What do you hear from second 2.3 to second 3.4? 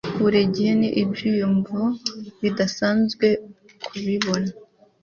bidasanzwe